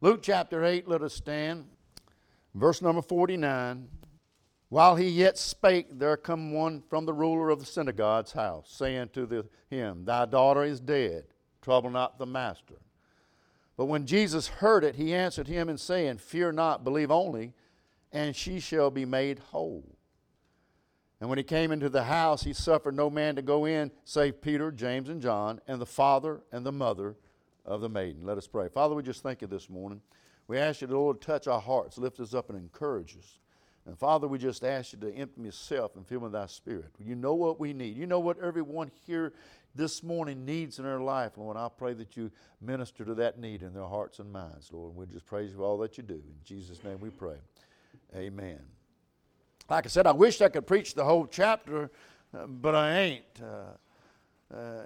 [0.00, 1.64] Luke chapter 8, let us stand.
[2.54, 3.88] Verse number 49.
[4.68, 9.10] While he yet spake, there come one from the ruler of the synagogue's house, saying
[9.14, 11.24] to the, him, Thy daughter is dead.
[11.62, 12.76] Trouble not the master.
[13.76, 17.54] But when Jesus heard it, he answered him and saying, Fear not, believe only,
[18.12, 19.96] and she shall be made whole.
[21.20, 24.40] And when he came into the house, he suffered no man to go in, save
[24.40, 27.16] Peter, James, and John, and the father and the mother
[27.68, 28.24] of the maiden.
[28.24, 28.68] Let us pray.
[28.68, 30.00] Father, we just thank you this morning.
[30.48, 33.38] We ask you, the Lord, touch our hearts, lift us up, and encourage us.
[33.86, 36.90] And Father, we just ask you to empty yourself and fill with thy spirit.
[36.98, 37.96] You know what we need.
[37.96, 39.34] You know what everyone here
[39.74, 41.56] this morning needs in their life, Lord.
[41.56, 44.90] I pray that you minister to that need in their hearts and minds, Lord.
[44.90, 46.14] And we just praise you for all that you do.
[46.14, 47.36] In Jesus' name we pray.
[48.16, 48.60] Amen.
[49.68, 51.90] Like I said, I wish I could preach the whole chapter,
[52.34, 53.24] uh, but I ain't.
[53.42, 54.82] Uh, uh,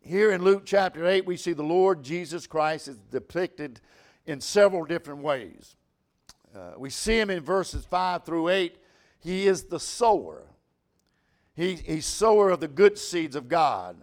[0.00, 3.80] here in Luke chapter 8, we see the Lord Jesus Christ is depicted
[4.26, 5.76] in several different ways.
[6.54, 8.76] Uh, we see him in verses 5 through 8.
[9.20, 10.44] He is the sower.
[11.54, 13.96] He, he's sower of the good seeds of God.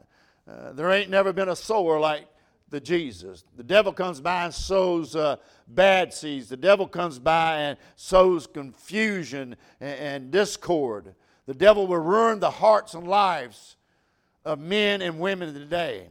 [0.47, 2.27] Uh, there ain't never been a sower like
[2.69, 3.43] the Jesus.
[3.55, 5.37] The devil comes by and sows uh,
[5.67, 6.49] bad seeds.
[6.49, 11.15] The devil comes by and sows confusion and, and discord.
[11.45, 13.77] The devil will ruin the hearts and lives
[14.45, 16.07] of men and women today.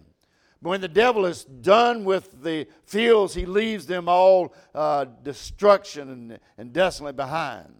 [0.61, 6.11] But when the devil is done with the fields, he leaves them all uh, destruction
[6.11, 7.73] and, and desolate behind.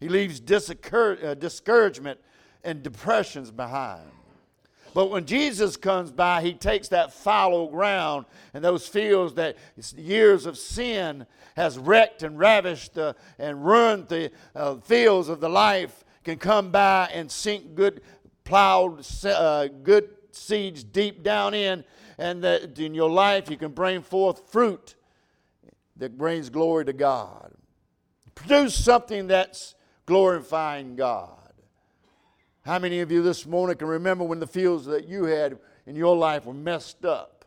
[0.00, 2.20] He leaves uh, discouragement
[2.64, 4.10] and depressions behind.
[4.94, 9.56] But when Jesus comes by, he takes that fallow ground and those fields that
[9.96, 15.48] years of sin has wrecked and ravished uh, and ruined the uh, fields of the
[15.48, 18.02] life can come by and sink good
[18.48, 21.84] plowed uh, good seeds deep down in
[22.16, 24.94] and that in your life you can bring forth fruit
[25.96, 27.52] that brings glory to God.
[28.34, 29.74] Produce something that's
[30.06, 31.52] glorifying God.
[32.62, 35.94] How many of you this morning can remember when the fields that you had in
[35.94, 37.44] your life were messed up?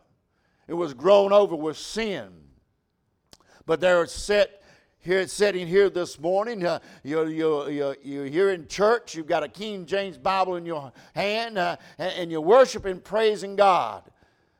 [0.68, 2.30] It was grown over with sin.
[3.66, 4.61] But they're set
[5.02, 6.66] here, sitting here this morning.
[6.66, 9.16] Uh, you're, you're, you're, you're, here in church.
[9.16, 13.56] You've got a King James Bible in your hand, uh, and, and you're worshiping, praising
[13.56, 14.04] God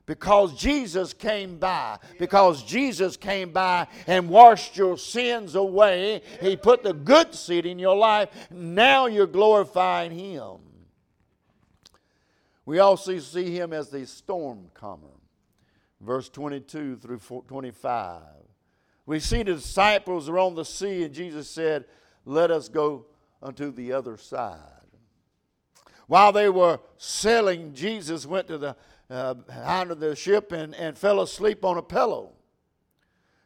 [0.06, 1.98] because Jesus came by.
[2.20, 6.22] Because Jesus came by and washed your sins away.
[6.42, 8.30] He put the good seed in your life.
[8.52, 10.58] Now you're glorifying Him.
[12.66, 15.08] We also see Him as the storm comer.
[16.02, 18.22] Verse 22 through 25.
[19.06, 21.86] We see the disciples are on the sea, and Jesus said,
[22.26, 23.06] Let us go
[23.42, 24.60] unto the other side.
[26.08, 28.76] While they were sailing, Jesus went to the
[29.10, 29.36] uh,
[29.90, 32.32] of the ship and, and fell asleep on a pillow.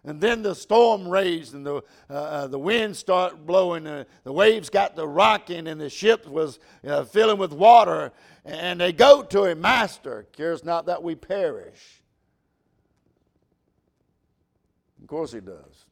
[0.04, 1.78] And then the storm raised and the,
[2.10, 3.88] uh, uh the wind started blowing.
[3.88, 8.14] Uh, the waves got the rocking and the ship was uh, filling with water.
[8.44, 12.04] And they go to him, Master, cares not that we perish.
[15.06, 15.86] Of course he does.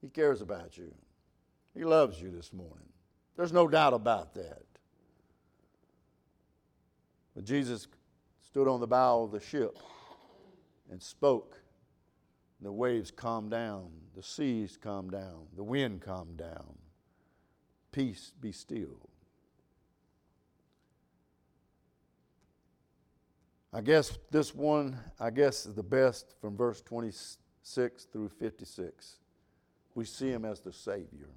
[0.00, 0.94] He cares about you.
[1.74, 2.86] He loves you this morning.
[3.36, 4.62] There's no doubt about that.
[7.34, 7.88] But Jesus
[8.46, 9.80] stood on the bow of the ship
[10.92, 11.60] and spoke.
[12.60, 16.78] The waves calmed down, the seas calmed down, the wind calmed down.
[17.90, 19.09] Peace be still.
[23.72, 29.16] I guess this one, I guess, is the best from verse 26 through 56.
[29.94, 31.28] We see him as the Savior.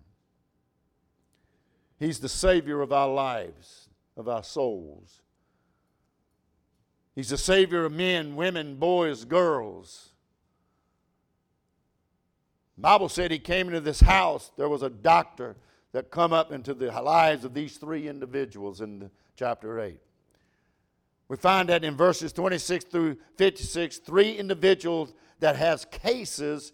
[1.99, 5.21] He's the Savior of our lives, of our souls.
[7.15, 10.09] He's the Savior of men, women, boys, girls.
[12.77, 14.51] Bible said he came into this house.
[14.57, 15.55] There was a doctor
[15.91, 19.99] that come up into the lives of these three individuals in chapter 8.
[21.27, 26.73] We find that in verses 26 through 56, three individuals that has cases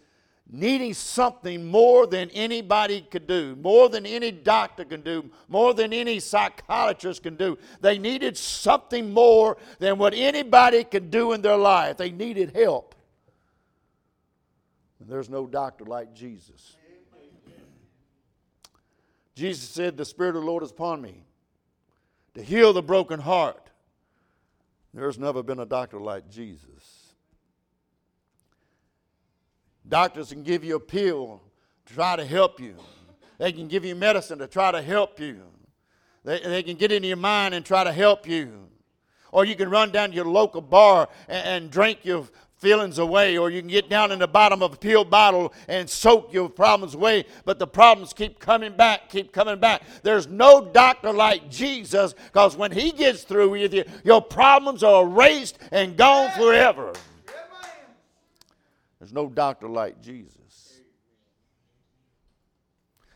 [0.52, 5.92] needing something more than anybody could do, more than any doctor can do, more than
[5.92, 7.56] any psychiatrist can do.
[7.80, 11.96] They needed something more than what anybody can do in their life.
[11.96, 12.94] They needed help.
[14.98, 16.76] And there's no doctor like Jesus.
[19.34, 21.24] Jesus said, The Spirit of the Lord is upon me
[22.34, 23.69] to heal the broken heart.
[24.92, 27.14] There's never been a doctor like Jesus.
[29.88, 31.40] Doctors can give you a pill
[31.86, 32.76] to try to help you.
[33.38, 35.42] They can give you medicine to try to help you.
[36.24, 38.68] They, they can get into your mind and try to help you.
[39.32, 42.26] Or you can run down to your local bar and, and drink your
[42.60, 45.88] feelings away, or you can get down in the bottom of a pill bottle and
[45.88, 49.82] soak your problems away, but the problems keep coming back, keep coming back.
[50.02, 55.04] There's no doctor like Jesus because when He gets through with you, your problems are
[55.04, 56.92] erased and gone forever.
[58.98, 60.39] There's no doctor like Jesus.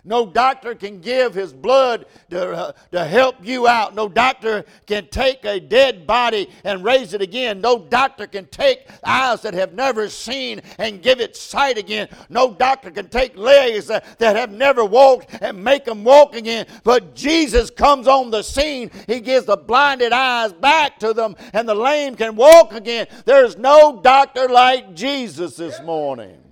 [0.06, 3.94] No doctor can give his blood to, uh, to help you out.
[3.94, 7.62] No doctor can take a dead body and raise it again.
[7.62, 12.08] No doctor can take eyes that have never seen and give it sight again.
[12.28, 16.66] No doctor can take legs that, that have never walked and make them walk again.
[16.82, 18.90] But Jesus comes on the scene.
[19.06, 23.06] He gives the blinded eyes back to them, and the lame can walk again.
[23.24, 26.43] There's no doctor like Jesus this morning.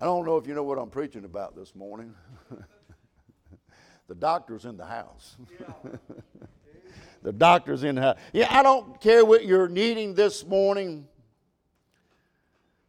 [0.00, 2.14] I don't know if you know what I'm preaching about this morning.
[4.08, 5.36] the doctor's in the house.
[7.22, 8.16] the doctor's in the house.
[8.32, 11.06] Yeah, I don't care what you're needing this morning.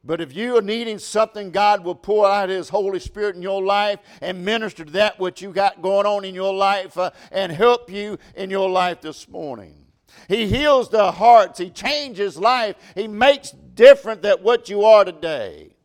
[0.05, 3.61] But if you are needing something, God will pour out His Holy Spirit in your
[3.61, 7.51] life and minister to that what you got going on in your life uh, and
[7.51, 9.85] help you in your life this morning.
[10.29, 11.59] He heals the hearts.
[11.59, 12.77] He changes life.
[12.95, 15.75] He makes different than what you are today.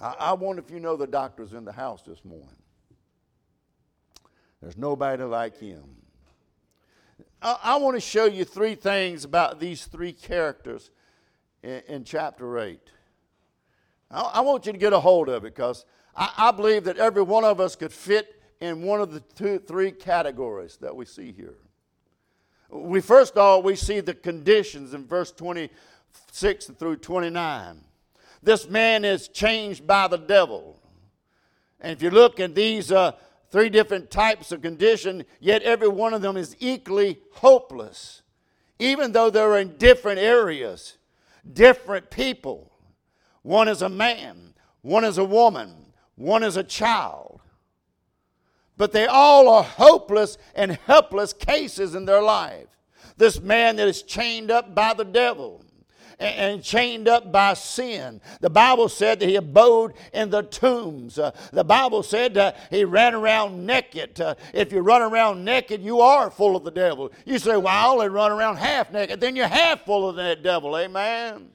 [0.00, 2.48] I, I wonder if you know the doctor's in the house this morning.
[4.60, 5.84] There's nobody like him.
[7.40, 10.90] I, I want to show you three things about these three characters
[11.62, 12.80] in, in chapter 8.
[14.10, 15.84] I, I, want you to get a hold of it because
[16.14, 19.58] I, I believe that every one of us could fit in one of the two,
[19.58, 21.56] three categories that we see here.
[22.70, 27.85] We first of all we see the conditions in verse 26 through 29
[28.46, 30.78] this man is changed by the devil.
[31.80, 33.12] And if you look at these uh,
[33.50, 38.22] three different types of condition, yet every one of them is equally hopeless,
[38.78, 40.96] even though they're in different areas,
[41.52, 42.70] different people.
[43.42, 47.40] One is a man, one is a woman, one is a child.
[48.76, 52.68] But they all are hopeless and helpless cases in their life.
[53.16, 55.65] This man that is chained up by the devil
[56.18, 58.20] and chained up by sin.
[58.40, 61.18] The Bible said that he abode in the tombs.
[61.18, 64.20] Uh, the Bible said he ran around naked.
[64.20, 67.12] Uh, if you run around naked, you are full of the devil.
[67.24, 69.20] You say, well, I only run around half naked.
[69.20, 70.76] Then you're half full of that devil.
[70.76, 71.50] Amen.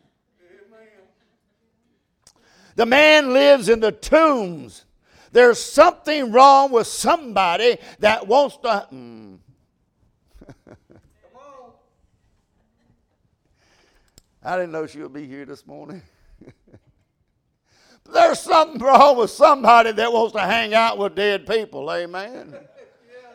[2.75, 4.85] The man lives in the tombs.
[5.31, 8.87] There's something wrong with somebody that wants to.
[8.91, 9.37] Mm.
[14.43, 16.01] I didn't know she would be here this morning.
[18.11, 21.91] There's something wrong with somebody that wants to hang out with dead people.
[21.91, 22.55] Amen.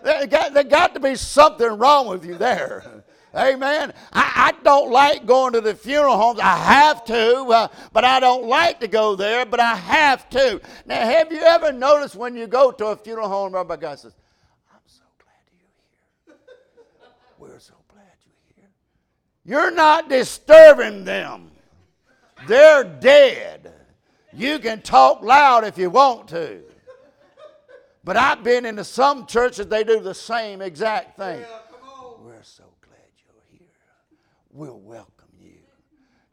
[0.02, 3.02] There got, there got to be something wrong with you there.
[3.34, 3.92] Amen.
[4.12, 6.38] I, I, don't like going to the funeral homes.
[6.38, 10.60] I have to, uh, but I don't like to go there, but I have to.
[10.84, 14.14] Now, have you ever noticed when you go to a funeral home, Rabbi God says,
[14.72, 16.36] I'm so glad you're here.
[17.38, 17.74] We're so
[19.46, 21.50] you're not disturbing them.
[22.46, 23.72] They're dead.
[24.32, 26.62] You can talk loud if you want to.
[28.04, 31.44] But I've been into some churches, they do the same exact thing.
[32.22, 33.69] We're so glad you're here.
[34.52, 35.15] We'll welcome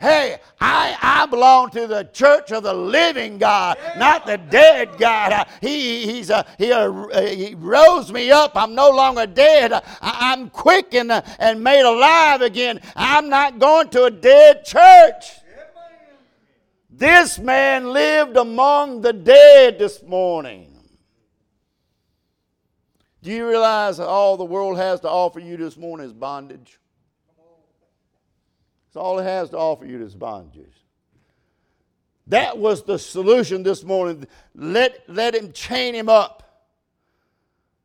[0.03, 5.31] Hey, I, I belong to the church of the living God, not the dead God.
[5.31, 8.51] Uh, he, he's a, he, a, he rose me up.
[8.55, 9.71] I'm no longer dead.
[9.71, 12.81] I, am quick and, and made alive again.
[12.97, 15.23] I'm not going to a dead church.
[16.89, 20.77] This man lived among the dead this morning.
[23.21, 26.77] Do you realize that all the world has to offer you this morning is bondage?
[28.93, 30.71] That's all it has to offer you is bondages.
[32.27, 34.27] That was the solution this morning.
[34.53, 36.67] Let, let him chain him up.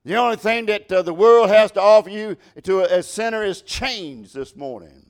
[0.05, 3.43] The only thing that uh, the world has to offer you to a, a sinner
[3.43, 5.07] is change this morning.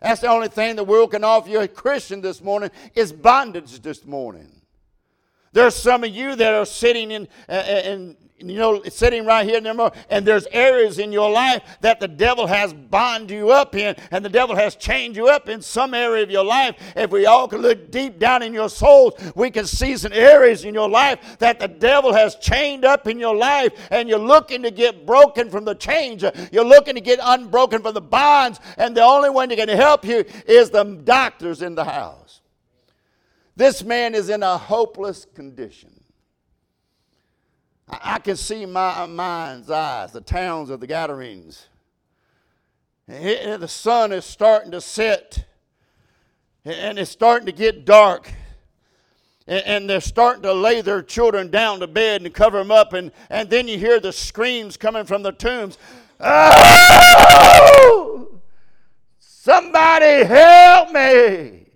[0.00, 3.80] That's the only thing the world can offer you a Christian this morning is bondage
[3.80, 4.50] this morning.
[5.52, 9.60] There's some of you that are sitting in, uh, in you know, sitting right here,
[10.10, 14.22] and there's areas in your life that the devil has bound you up in, and
[14.22, 16.76] the devil has chained you up in some area of your life.
[16.94, 20.64] If we all could look deep down in your souls, we can see some areas
[20.64, 24.62] in your life that the devil has chained up in your life, and you're looking
[24.64, 26.22] to get broken from the chains.
[26.52, 30.04] You're looking to get unbroken from the bonds, and the only one that can help
[30.04, 32.42] you is the doctors in the house.
[33.56, 35.95] This man is in a hopeless condition.
[37.88, 41.66] I can see my uh, mind's eyes, the towns of the Gadarenes.
[43.06, 45.44] The sun is starting to set,
[46.64, 48.32] and it's starting to get dark.
[49.46, 52.94] And they're starting to lay their children down to bed and cover them up.
[52.94, 55.78] And, and then you hear the screams coming from the tombs.
[56.18, 58.40] Oh!
[59.20, 61.68] Somebody help me!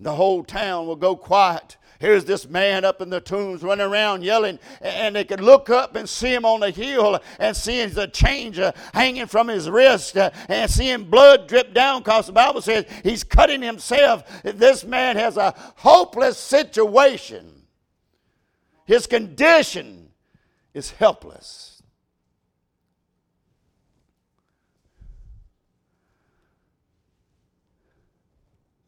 [0.00, 4.24] The whole town will go quiet Here's this man up in the tombs running around
[4.24, 8.08] yelling, and they could look up and see him on the hill and see the
[8.08, 12.60] chains uh, hanging from his wrist uh, and seeing blood drip down because the Bible
[12.60, 14.24] says he's cutting himself.
[14.42, 17.62] This man has a hopeless situation.
[18.86, 20.10] His condition
[20.74, 21.82] is helpless.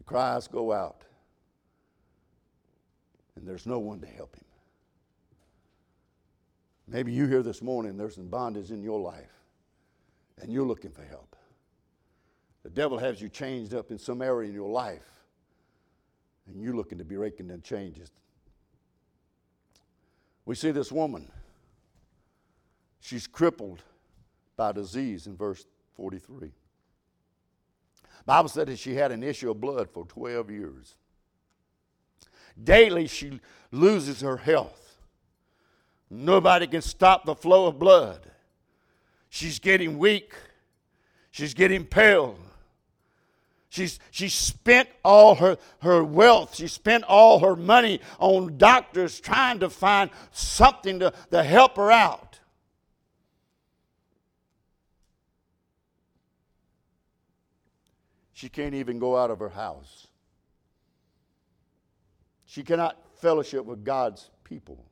[0.04, 1.05] Cries go out
[3.36, 4.44] and there's no one to help him.
[6.88, 9.32] Maybe you here this morning, there's some bondage in your life,
[10.40, 11.36] and you're looking for help.
[12.62, 15.08] The devil has you changed up in some area in your life,
[16.46, 18.10] and you're looking to be raking them changes.
[20.44, 21.30] We see this woman.
[23.00, 23.82] She's crippled
[24.56, 26.52] by disease in verse 43.
[28.24, 30.96] Bible said that she had an issue of blood for 12 years.
[32.62, 34.98] Daily, she loses her health.
[36.08, 38.20] Nobody can stop the flow of blood.
[39.28, 40.34] She's getting weak.
[41.30, 42.38] She's getting pale.
[43.68, 49.58] She's, she spent all her, her wealth, she spent all her money on doctors trying
[49.58, 52.38] to find something to, to help her out.
[58.32, 60.05] She can't even go out of her house.
[62.56, 64.82] She cannot fellowship with God's people.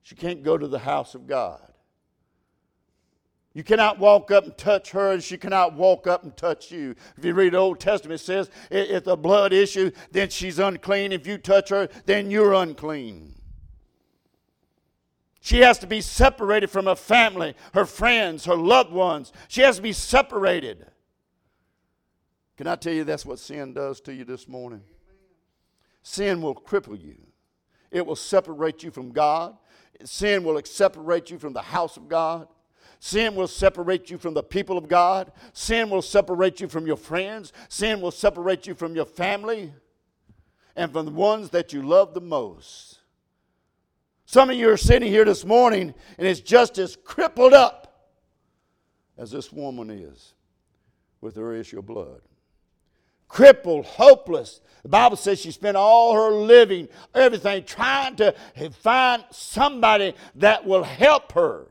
[0.00, 1.60] She can't go to the house of God.
[3.52, 6.94] You cannot walk up and touch her, and she cannot walk up and touch you.
[7.18, 11.12] If you read the Old Testament, it says if the blood issue, then she's unclean.
[11.12, 13.34] If you touch her, then you're unclean.
[15.42, 19.34] She has to be separated from her family, her friends, her loved ones.
[19.48, 20.86] She has to be separated.
[22.56, 24.80] Can I tell you that's what sin does to you this morning?
[26.04, 27.16] Sin will cripple you,
[27.90, 29.56] it will separate you from God.
[30.04, 32.48] Sin will separate you from the house of God.
[33.00, 35.32] Sin will separate you from the people of God.
[35.52, 37.52] Sin will separate you from your friends.
[37.68, 39.72] Sin will separate you from your family
[40.74, 42.98] and from the ones that you love the most.
[44.26, 48.10] Some of you are sitting here this morning and it's just as crippled up
[49.16, 50.34] as this woman is
[51.20, 52.20] with her issue of blood
[53.34, 54.60] crippled, hopeless.
[54.84, 58.32] The Bible says she spent all her living, everything, trying to
[58.80, 61.66] find somebody that will help her.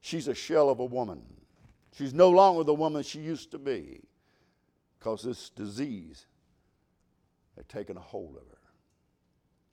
[0.00, 1.22] She's a shell of a woman.
[1.92, 4.00] She's no longer the woman she used to be
[4.98, 6.24] because this disease
[7.54, 8.55] had taken a hold of her.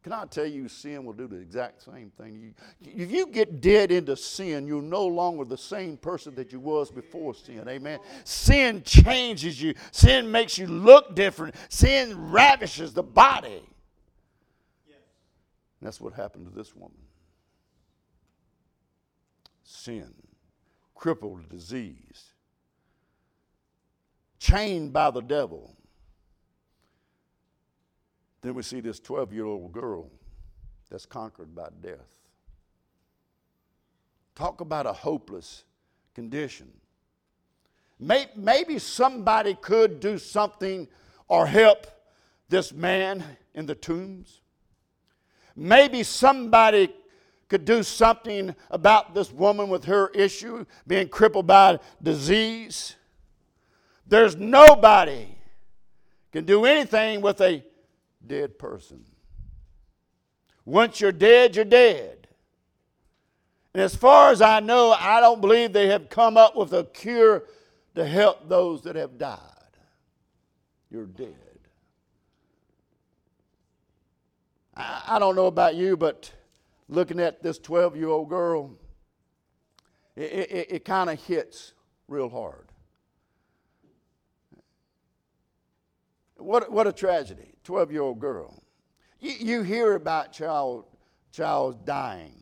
[0.03, 2.53] Can I tell you, sin will do the exact same thing?
[2.81, 6.91] If you get dead into sin, you're no longer the same person that you was
[6.91, 7.63] before sin.
[7.69, 7.99] Amen.
[8.25, 9.73] Sin changes you.
[9.91, 11.55] Sin makes you look different.
[11.69, 13.63] Sin ravishes the body.
[15.81, 16.97] That's what happened to this woman.
[19.63, 20.13] Sin,
[20.95, 22.33] crippled disease,
[24.37, 25.77] chained by the devil
[28.43, 30.11] then we see this 12 year old girl
[30.91, 32.19] that's conquered by death.
[34.35, 35.63] Talk about a hopeless
[36.13, 36.71] condition.
[37.99, 40.87] Maybe somebody could do something
[41.27, 41.87] or help
[42.49, 43.23] this man
[43.55, 44.41] in the tombs.
[45.55, 46.93] Maybe somebody
[47.47, 52.95] could do something about this woman with her issue being crippled by disease.
[54.05, 55.27] There's nobody
[56.31, 57.63] can do anything with a
[58.25, 59.03] dead person.
[60.65, 62.27] Once you're dead, you're dead.
[63.73, 66.83] And as far as I know, I don't believe they have come up with a
[66.85, 67.43] cure
[67.95, 69.39] to help those that have died.
[70.89, 71.33] You're dead.
[74.75, 76.31] I, I don't know about you, but
[76.87, 78.71] looking at this 12 year old girl,
[80.15, 81.73] it, it, it kind of hits
[82.07, 82.67] real hard.
[86.43, 87.53] What, what a tragedy.
[87.63, 88.63] 12 year old girl.
[89.19, 90.85] You, you hear about child,
[91.31, 92.35] child dying.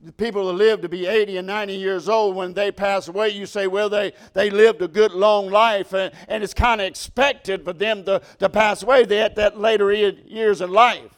[0.00, 3.30] The people that live to be 80 and 90 years old, when they pass away,
[3.30, 6.86] you say, well, they, they lived a good long life, and, and it's kind of
[6.86, 11.16] expected for them to, to pass away they at that later years in life.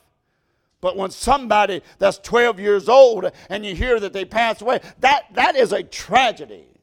[0.80, 5.24] But when somebody that's 12 years old and you hear that they passed away, that,
[5.34, 6.77] that is a tragedy.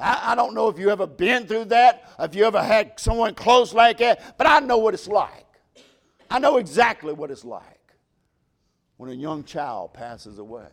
[0.00, 3.34] I, I don't know if you ever been through that, if you ever had someone
[3.34, 5.46] close like that, but I know what it's like.
[6.30, 7.64] I know exactly what it's like
[8.96, 10.68] when a young child passes away.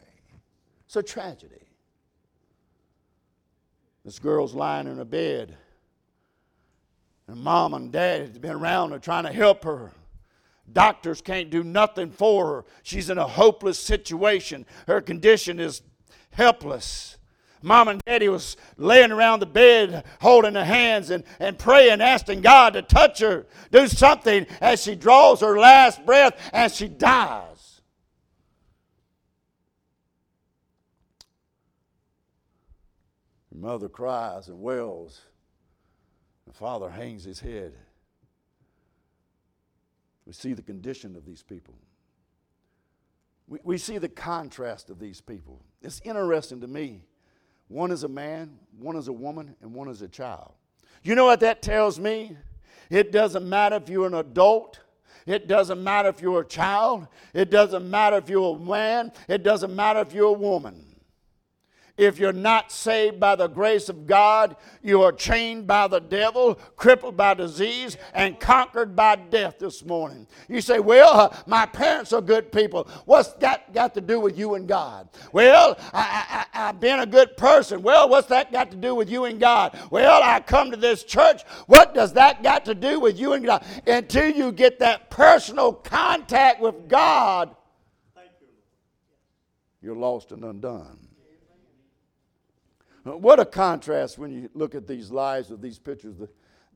[0.86, 1.68] It's a tragedy.
[4.06, 5.58] This girl's lying in a bed,
[7.28, 9.92] and mom and dad have been around her trying to help her.
[10.72, 12.66] Doctors can't do nothing for her.
[12.84, 14.66] She's in a hopeless situation.
[14.86, 15.82] Her condition is
[16.32, 17.17] helpless.
[17.62, 22.42] Mom and daddy was laying around the bed holding her hands and, and praying, asking
[22.42, 27.82] God to touch her, do something as she draws her last breath and she dies.
[33.52, 35.22] Her mother cries and wails.
[36.46, 37.74] The father hangs his head.
[40.26, 41.76] We see the condition of these people.
[43.48, 45.62] We, we see the contrast of these people.
[45.82, 47.02] It's interesting to me.
[47.68, 50.54] One is a man, one is a woman, and one is a child.
[51.04, 52.38] You know what that tells me?
[52.90, 54.80] It doesn't matter if you're an adult.
[55.26, 57.08] It doesn't matter if you're a child.
[57.34, 59.12] It doesn't matter if you're a man.
[59.28, 60.86] It doesn't matter if you're a woman.
[61.98, 66.56] If you're not saved by the grace of God, you are chained by the devil,
[66.76, 70.28] crippled by disease, and conquered by death this morning.
[70.48, 72.88] You say, Well, uh, my parents are good people.
[73.06, 75.10] What's that got to do with you and God?
[75.32, 77.82] Well, I, I, I've been a good person.
[77.82, 79.78] Well, what's that got to do with you and God?
[79.90, 81.42] Well, I come to this church.
[81.66, 83.66] What does that got to do with you and God?
[83.88, 87.56] Until you get that personal contact with God,
[89.82, 91.08] you're lost and undone.
[93.08, 96.16] Uh, what a contrast when you look at these lives of these pictures.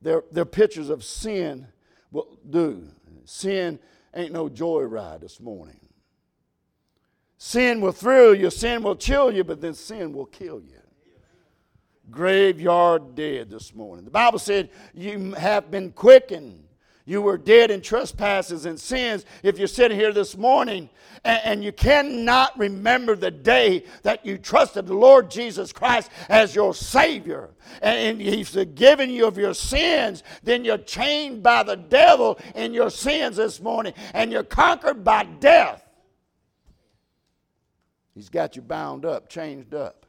[0.00, 1.66] They're, they're pictures of sin
[2.10, 2.88] will do.
[3.24, 3.78] Sin
[4.14, 5.78] ain't no joyride this morning.
[7.38, 10.78] Sin will thrill you, sin will chill you, but then sin will kill you.
[12.10, 14.04] Graveyard dead this morning.
[14.04, 16.64] The Bible said, You have been quickened
[17.04, 19.24] you were dead in trespasses and sins.
[19.42, 20.88] If you're sitting here this morning
[21.24, 26.54] and, and, you cannot remember the day that you trusted the Lord Jesus Christ as
[26.54, 31.76] your Savior and, and He's forgiven you of your sins, then you're chained by the
[31.76, 35.84] devil in your sins this morning and you're conquered by death.
[38.14, 40.06] He's got you bound up, changed up.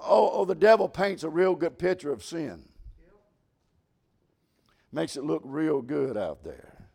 [0.00, 2.64] Oh, oh the devil paints a real good picture of sin
[4.94, 6.86] makes it look real good out there.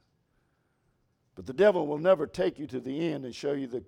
[1.35, 3.83] But the devil will never take you to the end and show you the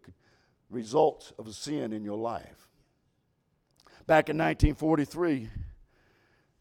[0.70, 2.68] results of sin in your life.
[4.08, 5.50] Back in 1943,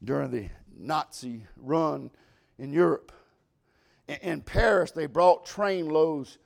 [0.02, 2.10] during the Nazi run
[2.58, 3.12] in Europe,
[4.06, 6.38] in Paris, they brought train loads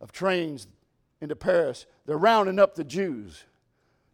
[0.00, 0.66] of trains
[1.20, 1.86] into Paris.
[2.04, 3.44] They're rounding up the Jews.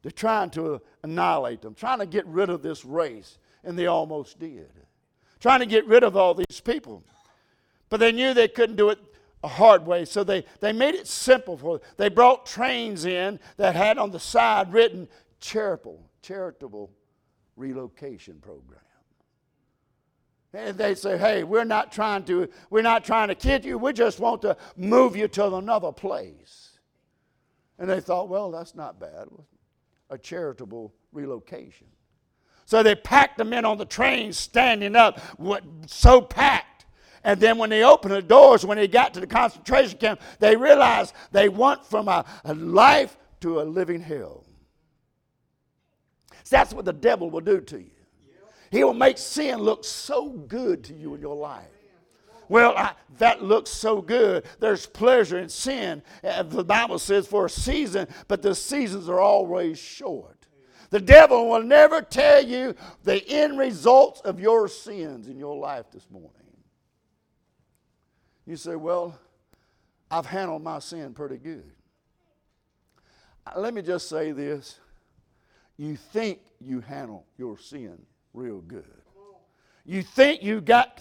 [0.03, 4.39] They're trying to annihilate them, trying to get rid of this race, and they almost
[4.39, 4.71] did
[5.43, 7.05] trying to get rid of all these people.
[7.91, 8.99] But they knew they couldn't do it
[9.43, 11.89] a hard way, so they, they made it simple for them.
[11.97, 15.09] They brought trains in that had on the side written
[15.41, 16.93] charitable, charitable
[17.57, 18.79] relocation program.
[20.55, 23.93] And they say, hey, we're not trying to, we're not trying to kid you, we
[23.93, 26.79] just want to move you to another place.
[27.79, 29.27] And they thought, well, that's not bad.
[30.09, 31.89] A charitable relocation.
[32.73, 35.21] So they packed them in on the train, standing up,
[35.87, 36.87] so packed.
[37.23, 40.57] And then when they opened the doors, when they got to the concentration camp, they
[40.57, 44.47] realized they went from a, a life to a living hell.
[46.45, 47.91] So that's what the devil will do to you.
[48.71, 51.67] He will make sin look so good to you in your life.
[52.49, 54.47] Well, I, that looks so good.
[54.61, 56.03] There's pleasure in sin.
[56.25, 60.42] Uh, the Bible says for a season, but the seasons are always short.
[60.93, 65.87] The devil will never tell you the end results of your sins in your life
[65.91, 66.31] this morning.
[68.47, 69.19] You say, Well,
[70.11, 71.73] I've handled my sin pretty good.
[73.47, 74.81] Uh, let me just say this.
[75.79, 77.97] You think you handle your sin
[78.35, 78.85] real good.
[79.87, 81.01] You think you got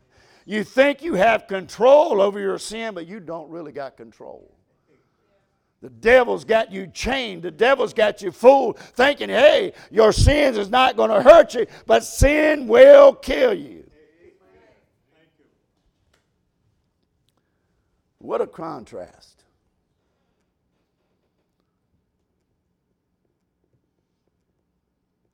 [0.46, 4.55] you think you have control over your sin, but you don't really got control.
[5.82, 7.42] The devil's got you chained.
[7.42, 11.66] The devil's got you fooled, thinking, hey, your sins is not going to hurt you,
[11.86, 13.84] but sin will kill you.
[18.18, 19.44] What a contrast.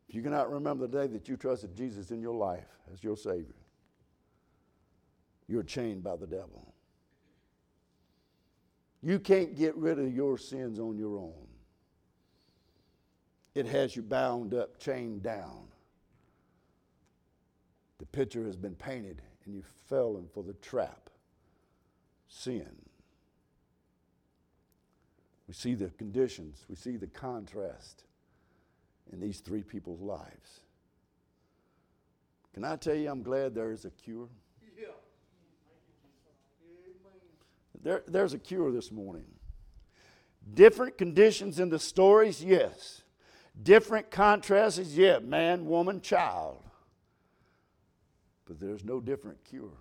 [0.08, 3.16] If you cannot remember the day that you trusted Jesus in your life as your
[3.16, 3.54] Savior,
[5.48, 6.71] you're chained by the devil.
[9.02, 11.46] You can't get rid of your sins on your own.
[13.54, 15.66] It has you bound up, chained down.
[17.98, 21.10] The picture has been painted, and you fell fallen for the trap
[22.26, 22.66] sin.
[25.46, 28.04] We see the conditions, we see the contrast
[29.12, 30.60] in these three people's lives.
[32.54, 34.28] Can I tell you, I'm glad there is a cure?
[34.78, 34.86] Yeah.
[37.82, 39.24] There, there's a cure this morning.
[40.54, 43.02] Different conditions in the stories, yes.
[43.60, 46.62] Different contrasts, yeah, man, woman, child.
[48.46, 49.78] But there's no different cure.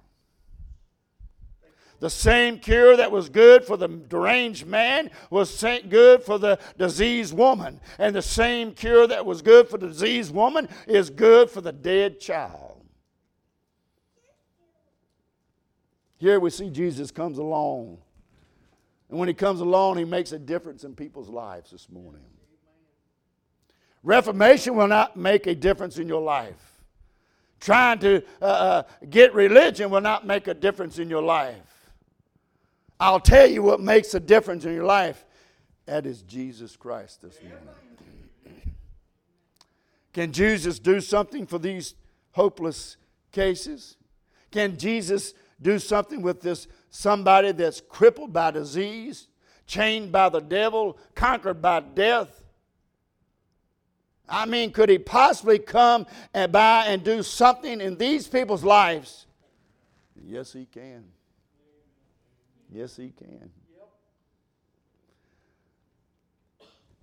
[1.99, 7.37] The same cure that was good for the deranged man was good for the diseased
[7.37, 7.79] woman.
[7.99, 11.71] And the same cure that was good for the diseased woman is good for the
[11.71, 12.70] dead child.
[16.21, 17.97] Here we see Jesus comes along.
[19.09, 22.21] And when he comes along, he makes a difference in people's lives this morning.
[24.03, 26.83] Reformation will not make a difference in your life.
[27.59, 31.89] Trying to uh, uh get religion will not make a difference in your life.
[32.99, 35.25] I'll tell you what makes a difference in your life.
[35.87, 38.55] That is Jesus Christ this morning.
[40.13, 41.95] Can Jesus do something for these
[42.33, 42.97] hopeless
[43.31, 43.97] cases?
[44.51, 49.27] Can Jesus do something with this somebody that's crippled by disease,
[49.67, 52.43] chained by the devil, conquered by death?
[54.27, 59.25] I mean, could he possibly come and by and do something in these people's lives?
[60.25, 61.03] Yes, he can.
[62.71, 63.51] Yes, he can.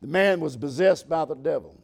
[0.01, 1.77] The man was possessed by the devil.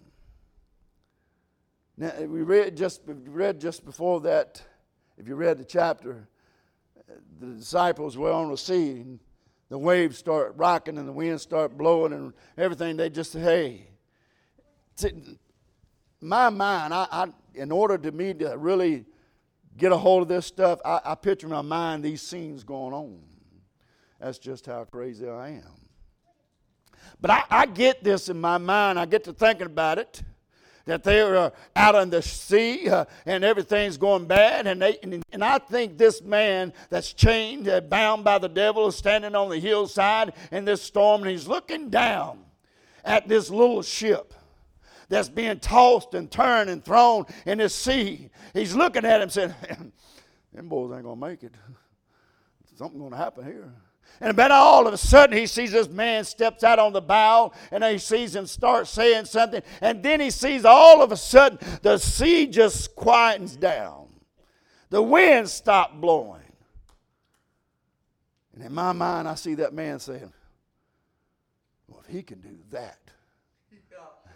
[1.97, 4.63] Now, we read just, read just before that,
[5.19, 6.27] if you read the chapter,
[7.41, 9.21] the disciples were on the sea, and
[9.69, 12.97] the waves start rocking and the winds start blowing and everything.
[12.97, 13.89] They just hey.
[16.21, 19.05] My mind, I, I, in order to me to really
[19.77, 22.95] get a hold of this stuff, I, I picture in my mind these scenes going
[22.95, 23.21] on.
[24.21, 25.75] That's just how crazy I am.
[27.21, 28.99] But I, I get this in my mind.
[28.99, 30.23] I get to thinking about it
[30.87, 34.67] that they're uh, out on the sea uh, and everything's going bad.
[34.67, 38.89] And, they, and, and, I think this man that's chained, uh, bound by the devil,
[38.89, 42.41] is standing on the hillside in this storm and he's looking down
[43.05, 44.35] at this little ship
[45.09, 48.31] that's being tossed and turned and thrown in the sea.
[48.53, 49.55] He's looking at him saying,
[50.53, 51.55] Them boys ain't going to make it.
[52.77, 53.73] Something's going to happen here.
[54.21, 57.53] And about all of a sudden, he sees this man steps out on the bow,
[57.71, 59.63] and he sees him start saying something.
[59.81, 64.09] And then he sees all of a sudden the sea just quietens down,
[64.91, 66.41] the wind stopped blowing.
[68.55, 70.33] And in my mind, I see that man saying,
[71.89, 72.99] Well, if he can do that,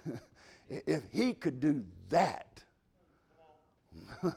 [0.69, 2.63] if he could do that,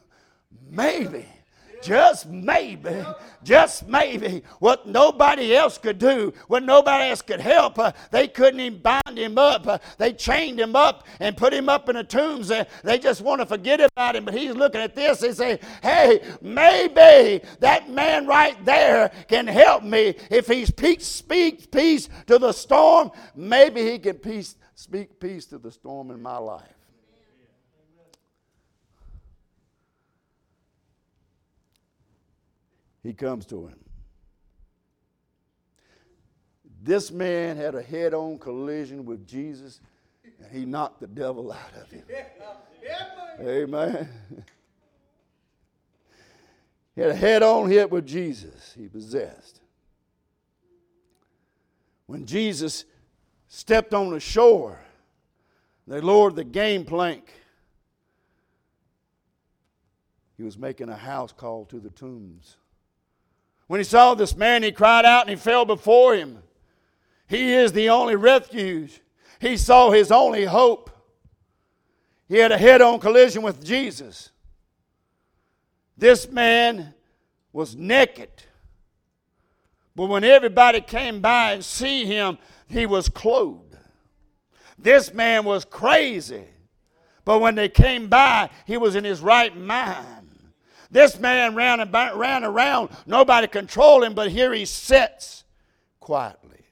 [0.69, 1.25] maybe
[1.81, 3.03] just maybe,
[3.43, 8.59] just maybe, what nobody else could do, what nobody else could help, uh, they couldn't
[8.59, 9.67] even bind him up.
[9.67, 12.51] Uh, they chained him up and put him up in the tombs.
[12.51, 14.25] Uh, they just want to forget about him.
[14.25, 19.83] But he's looking at this and say, hey, maybe that man right there can help
[19.83, 20.15] me.
[20.29, 25.71] If he speaks peace to the storm, maybe he can peace, speak peace to the
[25.71, 26.80] storm in my life.
[33.03, 33.79] He comes to him.
[36.83, 39.79] This man had a head on collision with Jesus,
[40.23, 42.03] and he knocked the devil out of him.
[43.39, 44.09] Amen.
[46.95, 49.61] He had a head on hit with Jesus, he possessed.
[52.07, 52.85] When Jesus
[53.47, 54.79] stepped on the shore,
[55.87, 57.31] they lowered the gangplank.
[60.35, 62.57] He was making a house call to the tombs.
[63.71, 66.39] When he saw this man, he cried out and he fell before him.
[67.29, 68.99] He is the only refuge.
[69.39, 70.89] He saw his only hope.
[72.27, 74.31] He had a head on collision with Jesus.
[75.97, 76.93] This man
[77.53, 78.43] was naked.
[79.95, 83.77] But when everybody came by and see him, he was clothed.
[84.77, 86.43] This man was crazy.
[87.23, 90.20] But when they came by, he was in his right mind.
[90.91, 92.89] This man ran, and ran around.
[93.05, 95.45] Nobody controlled him, but here he sits
[96.01, 96.65] quietly.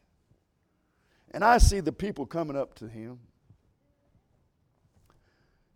[1.31, 3.19] And I see the people coming up to him.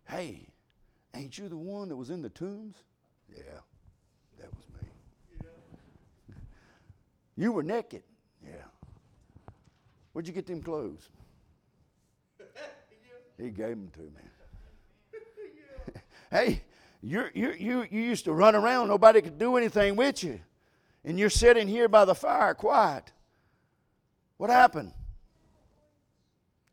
[0.06, 0.46] Hey,
[1.14, 2.76] ain't you the one that was in the tombs?
[3.34, 3.60] Yeah,
[4.38, 4.88] that was me.
[5.40, 6.34] Yeah.
[7.36, 8.04] You were naked.
[8.44, 8.52] Yeah,
[10.12, 11.08] Where'd you get them clothes?
[13.36, 14.22] He gave them to me.
[16.30, 16.62] hey,
[17.04, 20.40] you you you you used to run around, nobody could do anything with you.
[21.04, 23.12] And you're sitting here by the fire quiet.
[24.38, 24.92] What happened?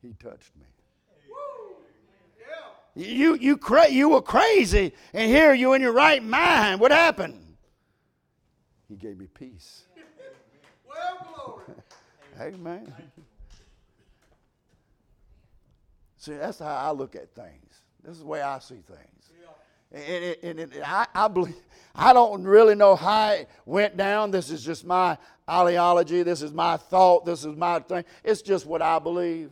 [0.01, 0.65] He touched me.
[2.93, 6.81] You, you, cra- you were crazy, and here you in your right mind.
[6.81, 7.55] What happened?
[8.89, 9.83] He gave me peace.
[10.85, 11.63] Well, glory.
[12.53, 12.93] Amen.
[16.17, 17.79] See, that's how I look at things.
[18.03, 19.20] This is the way I see things.
[19.91, 21.55] And, and, I, I, believe,
[21.93, 24.31] I don't really know how it went down.
[24.31, 25.17] This is just my
[25.49, 26.23] ideology.
[26.23, 27.25] This is my thought.
[27.25, 28.05] This is my thing.
[28.23, 29.51] It's just what I believe.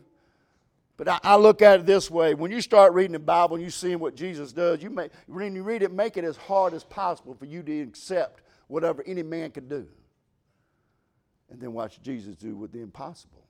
[0.96, 3.64] But I, I, look at it this way: when you start reading the Bible and
[3.64, 6.74] you see what Jesus does, you make when you read it, make it as hard
[6.74, 9.86] as possible for you to accept whatever any man can do,
[11.50, 13.42] and then watch Jesus do with the impossible.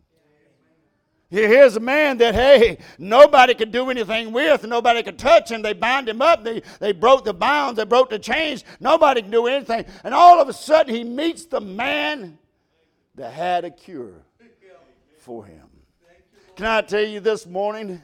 [1.31, 5.63] Here's a man that, hey, nobody could do anything with, nobody could touch him.
[5.63, 8.65] They bind him up, they, they broke the bounds, they broke the chains.
[8.81, 9.85] Nobody can do anything.
[10.03, 12.37] And all of a sudden, he meets the man
[13.15, 14.25] that had a cure
[15.19, 15.69] for him.
[16.57, 18.03] Can I tell you this morning?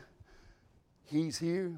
[1.04, 1.72] He's here.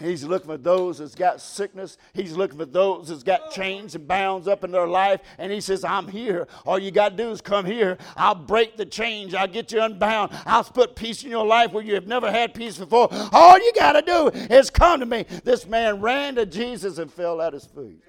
[0.00, 1.98] He's looking for those that's got sickness.
[2.12, 5.20] He's looking for those that's got chains and bounds up in their life.
[5.38, 6.46] And he says, I'm here.
[6.64, 7.98] All you got to do is come here.
[8.16, 9.34] I'll break the chains.
[9.34, 10.32] I'll get you unbound.
[10.46, 13.08] I'll put peace in your life where you have never had peace before.
[13.32, 15.24] All you got to do is come to me.
[15.42, 18.02] This man ran to Jesus and fell at his feet.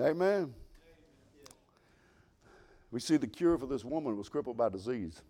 [0.00, 0.54] Amen.
[2.90, 5.20] We see the cure for this woman was crippled by disease.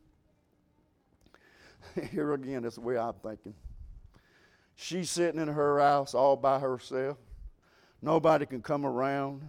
[2.10, 3.54] Here again, that's the way I'm thinking.
[4.74, 7.16] She's sitting in her house all by herself.
[8.00, 9.42] Nobody can come around.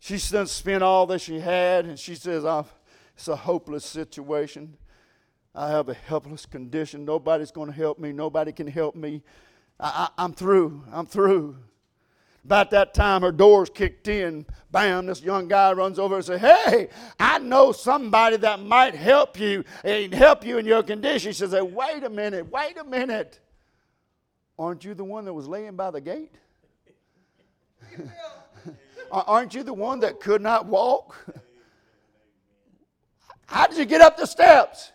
[0.00, 2.44] She's done spent all that she had, and she says,
[3.14, 4.76] It's a hopeless situation.
[5.54, 7.04] I have a helpless condition.
[7.04, 8.12] Nobody's going to help me.
[8.12, 9.22] Nobody can help me.
[9.78, 10.82] I, I, I'm through.
[10.90, 11.58] I'm through.
[12.44, 14.44] About that time, her doors kicked in.
[14.72, 16.88] Bam, this young guy runs over and says, Hey,
[17.20, 21.32] I know somebody that might help you and help you in your condition.
[21.32, 23.38] She says, Wait a minute, wait a minute.
[24.58, 26.34] Aren't you the one that was laying by the gate?
[29.12, 31.16] Aren't you the one that could not walk?
[33.46, 34.92] How did you get up the steps?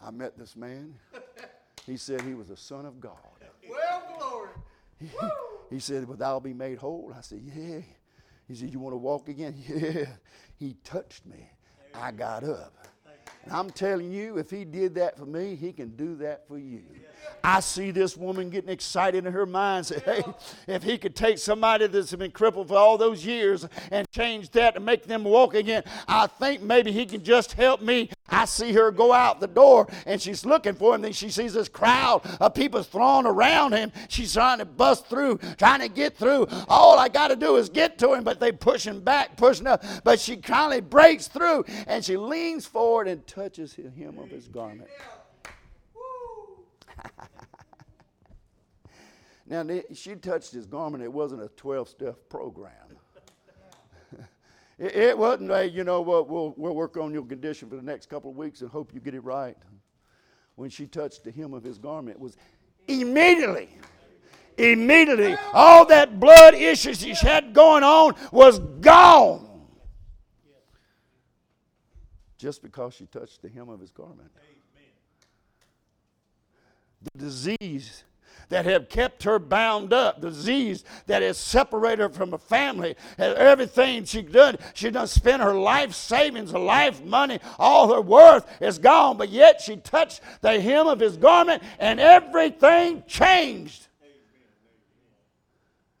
[0.00, 0.94] I met this man.
[1.86, 3.16] He said he was a son of God.
[3.68, 4.50] Well, glory.
[5.70, 7.12] He said, But thou be made whole.
[7.16, 7.80] I said, Yeah.
[8.48, 9.54] He said, You want to walk again?
[9.68, 10.06] Yeah.
[10.56, 11.50] He touched me.
[11.92, 12.72] I got up.
[13.44, 16.58] And I'm telling you, if he did that for me, he can do that for
[16.58, 16.82] you.
[17.42, 19.86] I see this woman getting excited in her mind.
[19.86, 20.22] Say, hey,
[20.68, 24.76] if he could take somebody that's been crippled for all those years and change that
[24.76, 28.10] and make them walk again, I think maybe he can just help me.
[28.32, 31.02] I see her go out the door and she's looking for him.
[31.02, 33.92] Then she sees this crowd of people thrown around him.
[34.08, 36.48] She's trying to bust through, trying to get through.
[36.66, 39.66] All I got to do is get to him, but they push him back, pushing
[39.66, 39.84] up.
[40.02, 44.88] But she finally breaks through and she leans forward and touches him of his garment.
[49.46, 51.04] now, she touched his garment.
[51.04, 52.72] It wasn't a 12 step program.
[54.82, 57.82] It, it, wasn't a, you know, what, we'll, we'll work on your condition for the
[57.82, 59.56] next couple of weeks and hope you get it right.
[60.56, 62.36] When she touched the hem of his garment, it was
[62.88, 63.68] immediately
[64.58, 69.48] immediately all that blood issues she had going on was gone
[72.36, 74.30] just because she touched the hem of his garment
[77.14, 78.04] the disease
[78.52, 84.04] that have kept her bound up, disease that has separated her from her family, everything
[84.04, 88.76] she done, she done spent her life savings, her life money, all her worth is
[88.76, 93.88] gone, but yet she touched the hem of his garment and everything changed.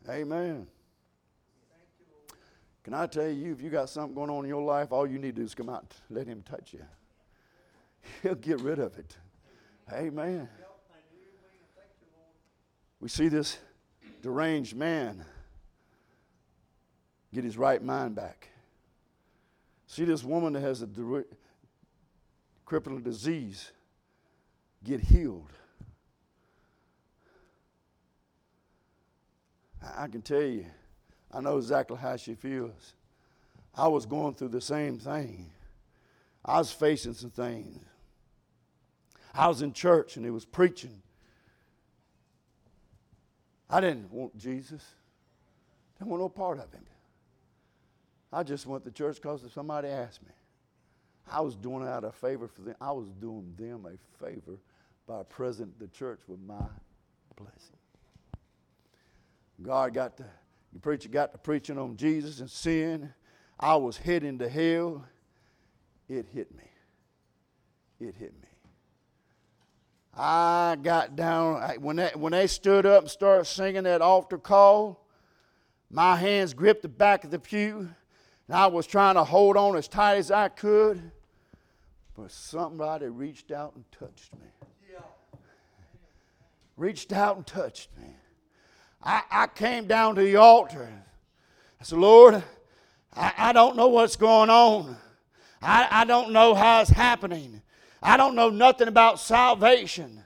[0.06, 0.66] Amen.
[2.84, 5.18] Can I tell you, if you got something going on in your life, all you
[5.18, 6.84] need to do is come out and let him touch you.
[8.22, 9.16] He'll get rid of it.
[9.90, 10.50] Amen.
[13.02, 13.58] We see this
[14.22, 15.24] deranged man
[17.34, 18.48] get his right mind back.
[19.88, 20.88] See this woman that has a
[22.64, 23.72] crippling disease
[24.84, 25.50] get healed.
[29.96, 30.66] I can tell you,
[31.32, 32.94] I know exactly how she feels.
[33.74, 35.50] I was going through the same thing.
[36.44, 37.80] I was facing some things.
[39.34, 41.02] I was in church and he was preaching
[43.72, 44.84] I didn't want Jesus.
[45.98, 46.84] Didn't want no part of him.
[48.30, 50.32] I just went to church because somebody asked me.
[51.30, 52.74] I was doing out of favor for them.
[52.80, 54.58] I was doing them a favor
[55.06, 56.62] by presenting the church with my
[57.36, 57.76] blessing.
[59.62, 60.24] God got to,
[60.72, 63.12] the preacher got to preaching on Jesus and sin.
[63.58, 65.04] I was heading to hell.
[66.08, 66.64] It hit me.
[68.00, 68.48] It hit me.
[70.14, 75.06] I got down, when, they, when they stood up and started singing that altar call,
[75.90, 77.88] my hands gripped the back of the pew,
[78.48, 81.12] and I was trying to hold on as tight as I could,
[82.16, 84.46] but somebody reached out and touched me.
[86.76, 88.08] Reached out and touched me.
[89.02, 90.90] I, I came down to the altar.
[91.80, 92.42] I said, Lord,
[93.14, 94.96] I, I don't know what's going on.
[95.60, 97.60] I, I don't know how it's happening.
[98.02, 100.22] I don't know nothing about salvation.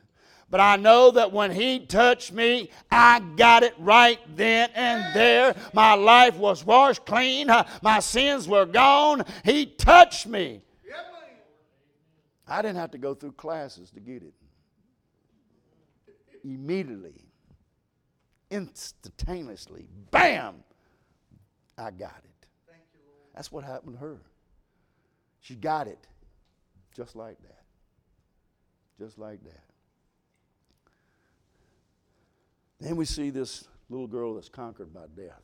[0.49, 5.57] But I know that when He touched me, I got it right then and there.
[5.73, 7.49] My life was washed clean,
[7.83, 9.25] my sins were gone.
[9.45, 10.63] He touched me.
[12.49, 14.35] I didn't have to go through classes to get it.
[16.45, 17.25] Immediately,
[18.53, 20.63] instantaneously, bam,
[21.77, 22.47] I got it.
[23.35, 24.21] That's what happened to her.
[25.41, 26.07] She got it
[26.95, 27.56] just like that.
[28.99, 29.65] Just like that.
[32.81, 35.43] Then we see this little girl that's conquered by death.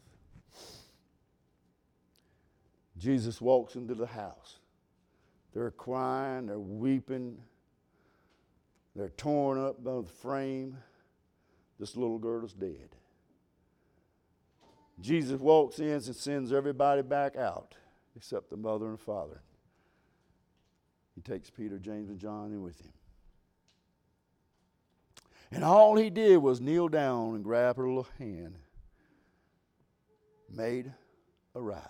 [2.99, 4.59] Jesus walks into the house.
[5.55, 7.39] They're crying, they're weeping,
[8.95, 10.77] they're torn up by the frame.
[11.79, 12.91] This little girl is dead.
[15.01, 17.75] Jesus walks in and sends everybody back out
[18.15, 19.43] except the mother and father.
[21.15, 22.93] He takes Peter, James, and John in with him.
[25.53, 28.57] And all he did was kneel down and grab her little hand,
[30.51, 30.93] made
[31.55, 31.83] a rise.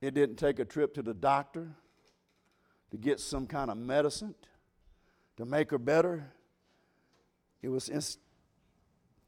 [0.00, 1.74] It didn't take a trip to the doctor
[2.92, 4.34] to get some kind of medicine
[5.36, 6.32] to make her better.
[7.60, 8.20] It was inst-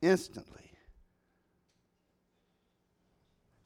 [0.00, 0.70] instantly.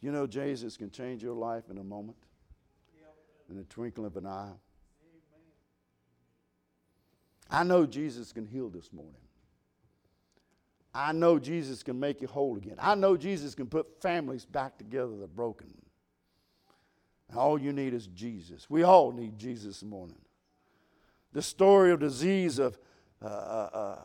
[0.00, 2.18] You know, Jesus can change your life in a moment,
[3.50, 4.52] in the twinkling of an eye.
[7.50, 9.14] I know Jesus can heal this morning.
[10.94, 12.76] I know Jesus can make you whole again.
[12.78, 15.68] I know Jesus can put families back together that are broken.
[17.36, 18.68] All you need is Jesus.
[18.70, 20.18] We all need Jesus this morning.
[21.32, 22.78] The story of disease of,
[23.22, 23.98] uh, uh, uh,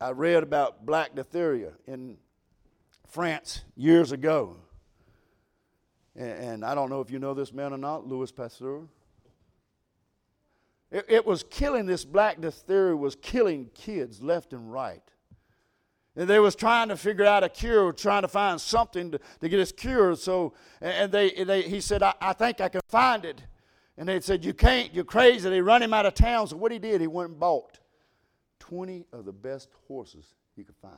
[0.00, 2.16] I read about black diphtheria in
[3.06, 4.56] France years ago.
[6.14, 8.82] And, and I don't know if you know this man or not, Louis Pasteur.
[10.90, 15.02] It, it was killing this black diphtheria was killing kids left and right.
[16.14, 19.48] And they was trying to figure out a cure, trying to find something to, to
[19.48, 20.18] get us cured.
[20.18, 23.42] So, and they, they he said, I, I think I can find it.
[23.98, 25.48] And they said, You can't, you're crazy.
[25.50, 26.46] They run him out of town.
[26.46, 27.78] So what he did, he went and bought
[28.60, 30.94] 20 of the best horses he could find.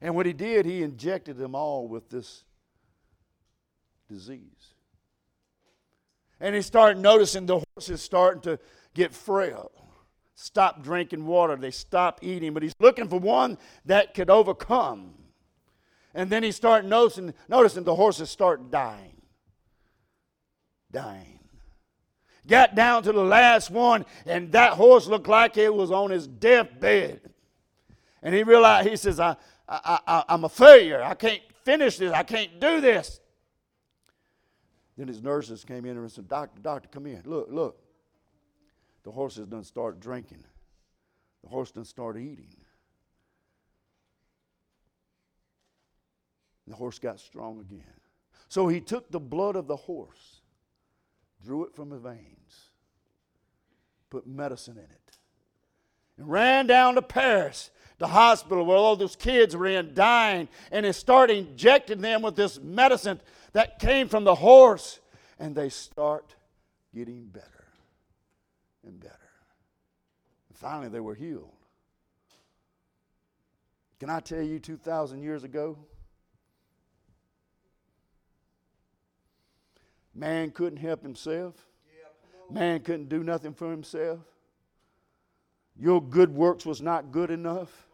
[0.00, 2.44] And what he did, he injected them all with this
[4.08, 4.74] disease.
[6.40, 8.58] And he started noticing the horses starting to
[8.94, 9.70] get frail.
[10.34, 11.56] Stop drinking water.
[11.56, 12.54] They stop eating.
[12.54, 15.14] But he's looking for one that could overcome.
[16.14, 19.20] And then he started noticing, noticing the horses start dying.
[20.90, 21.40] Dying.
[22.46, 26.26] Got down to the last one, and that horse looked like it was on his
[26.26, 27.20] deathbed.
[28.22, 29.36] And he realized, he says, I,
[29.68, 31.02] I, I, I'm a failure.
[31.02, 32.12] I can't finish this.
[32.12, 33.20] I can't do this.
[34.98, 37.22] Then his nurses came in and said, Doctor, doctor, come in.
[37.24, 37.80] Look, look.
[39.04, 40.42] The horse has done start drinking.
[41.44, 42.56] The horse done start eating.
[46.66, 47.84] The horse got strong again.
[48.48, 50.40] So he took the blood of the horse,
[51.44, 52.70] drew it from his veins,
[54.10, 55.18] put medicine in it,
[56.18, 60.86] and ran down to Paris, the hospital where all those kids were in dying, and
[60.86, 63.20] he started injecting them with this medicine
[63.52, 65.00] that came from the horse,
[65.38, 66.34] and they start
[66.94, 67.66] getting better
[68.86, 69.14] and better.
[70.48, 71.52] And finally, they were healed.
[73.98, 75.76] Can I tell you, 2,000 years ago,
[80.14, 81.54] man couldn't help himself,
[82.48, 84.20] man couldn't do nothing for himself.
[85.76, 87.87] Your good works was not good enough.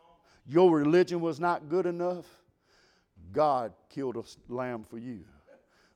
[0.46, 2.26] Your religion was not good enough.
[3.32, 5.24] God killed a lamb for you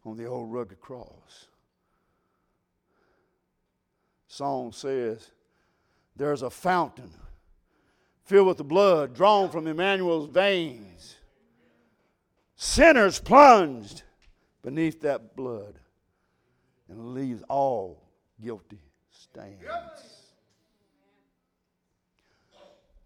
[0.04, 1.48] on the old rugged cross.
[4.26, 5.30] Song says,
[6.16, 7.10] There's a fountain
[8.24, 11.16] filled with the blood drawn from Immanuel's veins.
[12.56, 14.02] Sinners plunged
[14.62, 15.78] beneath that blood
[16.88, 18.02] and leaves all
[18.42, 18.80] guilty
[19.10, 19.62] stains.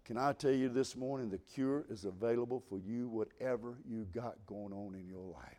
[0.05, 4.35] Can I tell you this morning the cure is available for you, whatever you got
[4.45, 5.57] going on in your life?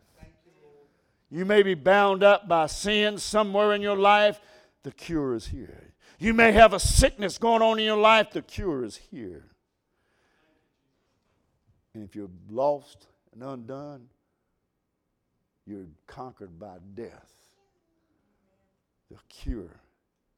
[1.30, 4.40] You may be bound up by sin somewhere in your life,
[4.82, 5.95] the cure is here.
[6.18, 9.47] You may have a sickness going on in your life, the cure is here.
[11.95, 14.09] And if you're lost and undone,
[15.66, 17.32] you're conquered by death.
[19.11, 19.80] The cure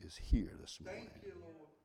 [0.01, 1.09] is here this morning.
[1.13, 1.76] Thank you, Lord.